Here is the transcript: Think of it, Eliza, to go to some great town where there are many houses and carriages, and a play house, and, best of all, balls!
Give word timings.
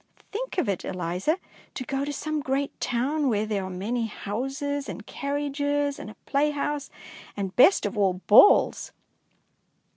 Think 0.31 0.57
of 0.57 0.67
it, 0.67 0.83
Eliza, 0.83 1.37
to 1.75 1.83
go 1.83 2.05
to 2.05 2.11
some 2.11 2.39
great 2.39 2.79
town 2.79 3.29
where 3.29 3.45
there 3.45 3.63
are 3.65 3.69
many 3.69 4.07
houses 4.07 4.89
and 4.89 5.05
carriages, 5.05 5.99
and 5.99 6.09
a 6.09 6.15
play 6.25 6.49
house, 6.49 6.89
and, 7.37 7.55
best 7.55 7.85
of 7.85 7.95
all, 7.95 8.13
balls! 8.25 8.93